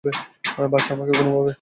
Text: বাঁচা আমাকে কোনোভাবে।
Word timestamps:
বাঁচা 0.73 0.91
আমাকে 0.93 1.13
কোনোভাবে। 1.19 1.49